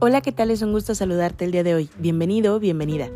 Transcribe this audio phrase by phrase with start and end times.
[0.00, 0.52] Hola, ¿qué tal?
[0.52, 1.90] Es un gusto saludarte el día de hoy.
[1.98, 3.10] Bienvenido, bienvenida.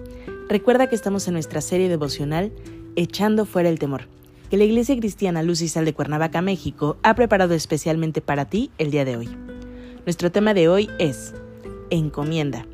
[0.48, 2.50] Recuerda que estamos en nuestra serie devocional
[2.96, 4.08] Echando fuera el temor,
[4.50, 8.72] que la Iglesia Cristiana Luz y Sal de Cuernavaca, México, ha preparado especialmente para ti
[8.78, 9.28] el día de hoy.
[10.04, 11.34] Nuestro tema de hoy es
[11.90, 12.66] Encomienda.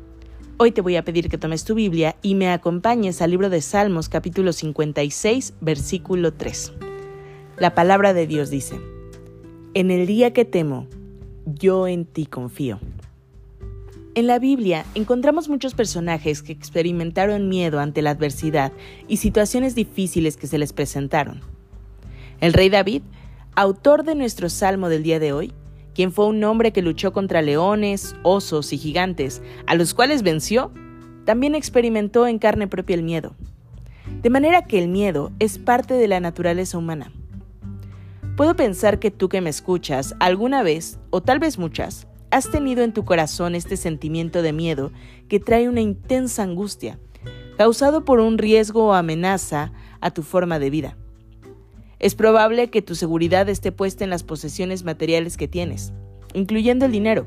[0.57, 3.61] Hoy te voy a pedir que tomes tu Biblia y me acompañes al libro de
[3.61, 6.73] Salmos capítulo 56, versículo 3.
[7.59, 8.81] La palabra de Dios dice,
[9.75, 10.87] En el día que temo,
[11.45, 12.79] yo en ti confío.
[14.15, 18.71] En la Biblia encontramos muchos personajes que experimentaron miedo ante la adversidad
[19.07, 21.41] y situaciones difíciles que se les presentaron.
[22.41, 23.03] El rey David,
[23.55, 25.53] autor de nuestro salmo del día de hoy,
[25.93, 30.71] quien fue un hombre que luchó contra leones, osos y gigantes, a los cuales venció,
[31.25, 33.35] también experimentó en carne propia el miedo.
[34.23, 37.11] De manera que el miedo es parte de la naturaleza humana.
[38.35, 42.83] Puedo pensar que tú que me escuchas alguna vez, o tal vez muchas, has tenido
[42.83, 44.91] en tu corazón este sentimiento de miedo
[45.27, 46.99] que trae una intensa angustia,
[47.57, 49.71] causado por un riesgo o amenaza
[50.01, 50.97] a tu forma de vida.
[51.99, 55.91] Es probable que tu seguridad esté puesta en las posesiones materiales que tienes,
[56.33, 57.25] incluyendo el dinero,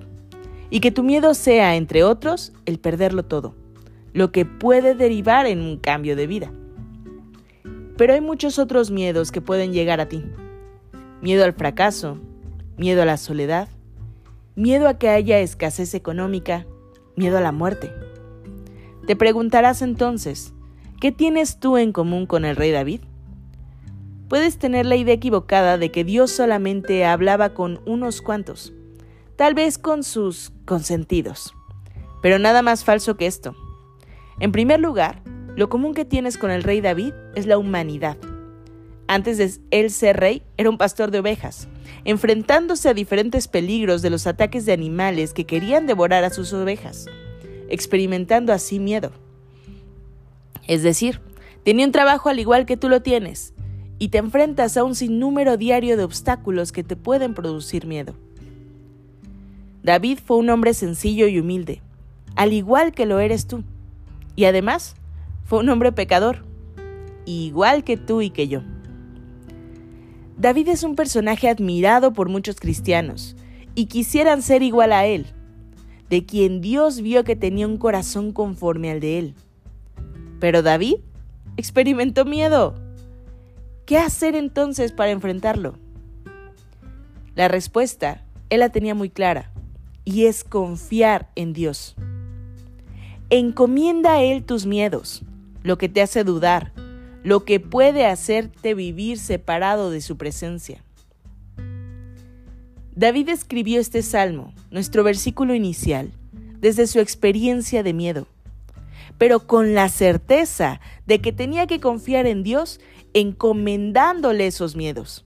[0.71, 3.55] y que tu miedo sea, entre otros, el perderlo todo,
[4.15, 6.53] lo que puede derivar en un cambio de vida.
[7.99, 10.25] Pero hay muchos otros miedos que pueden llegar a ti.
[11.21, 12.19] Miedo al fracaso,
[12.79, 13.69] miedo a la soledad,
[14.55, 16.67] miedo a que haya escasez económica,
[17.17, 17.93] miedo a la muerte.
[19.07, 20.53] Te preguntarás entonces,
[21.01, 23.01] ¿qué tienes tú en común con el rey David?
[24.29, 28.73] Puedes tener la idea equivocada de que Dios solamente hablaba con unos cuantos,
[29.37, 31.55] tal vez con sus consentidos,
[32.23, 33.55] pero nada más falso que esto.
[34.39, 35.23] En primer lugar,
[35.57, 38.17] lo común que tienes con el rey David es la humanidad.
[39.13, 41.69] Antes de él ser rey, era un pastor de ovejas,
[42.07, 47.05] enfrentándose a diferentes peligros de los ataques de animales que querían devorar a sus ovejas,
[47.69, 49.13] experimentando así miedo.
[50.67, 51.21] Es decir,
[51.63, 53.53] tenía un trabajo al igual que tú lo tienes,
[53.99, 58.15] y te enfrentas a un sinnúmero diario de obstáculos que te pueden producir miedo.
[59.83, 61.83] David fue un hombre sencillo y humilde,
[62.35, 63.63] al igual que lo eres tú,
[64.37, 64.97] y además
[65.45, 66.47] fue un hombre pecador,
[67.27, 68.63] igual que tú y que yo.
[70.43, 73.37] David es un personaje admirado por muchos cristianos
[73.77, 75.27] y quisieran ser igual a él,
[76.11, 79.35] de quien Dios vio que tenía un corazón conforme al de él.
[80.41, 80.97] Pero David
[81.57, 82.75] experimentó miedo.
[83.87, 85.79] ¿Qué hacer entonces para enfrentarlo?
[87.37, 89.53] La respuesta, él la tenía muy clara,
[90.05, 91.95] y es confiar en Dios.
[93.31, 95.23] Encomienda a Él tus miedos,
[95.63, 96.73] lo que te hace dudar,
[97.23, 100.83] lo que puede hacerte vivir separado de su presencia.
[102.95, 106.11] David escribió este salmo, nuestro versículo inicial,
[106.59, 108.27] desde su experiencia de miedo,
[109.19, 112.81] pero con la certeza de que tenía que confiar en Dios
[113.15, 115.25] encomendándole esos miedos.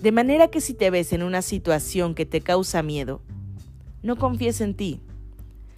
[0.00, 3.22] De manera que si te ves en una situación que te causa miedo,
[4.02, 5.00] no confíes en ti,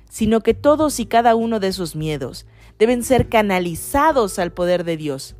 [0.09, 2.47] sino que todos y cada uno de esos miedos
[2.79, 5.37] deben ser canalizados al poder de Dios,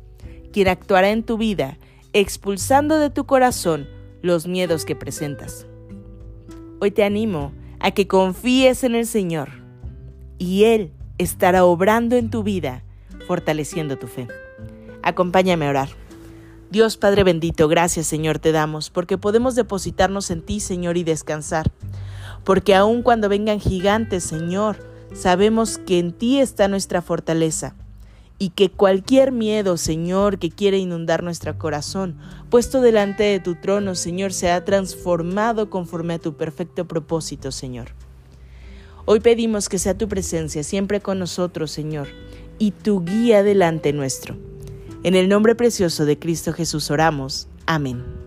[0.51, 1.77] quien actuará en tu vida,
[2.13, 3.87] expulsando de tu corazón
[4.21, 5.67] los miedos que presentas.
[6.79, 9.49] Hoy te animo a que confíes en el Señor
[10.37, 12.83] y Él estará obrando en tu vida,
[13.27, 14.27] fortaleciendo tu fe.
[15.01, 15.89] Acompáñame a orar.
[16.69, 21.71] Dios Padre bendito, gracias Señor te damos, porque podemos depositarnos en ti, Señor, y descansar.
[22.47, 24.77] Porque aun cuando vengan gigantes, Señor,
[25.13, 27.75] sabemos que en ti está nuestra fortaleza
[28.39, 32.15] y que cualquier miedo, Señor, que quiere inundar nuestro corazón,
[32.49, 37.87] puesto delante de tu trono, Señor, se ha transformado conforme a tu perfecto propósito, Señor.
[39.03, 42.07] Hoy pedimos que sea tu presencia siempre con nosotros, Señor,
[42.59, 44.37] y tu guía delante nuestro.
[45.03, 47.49] En el nombre precioso de Cristo Jesús oramos.
[47.65, 48.26] Amén.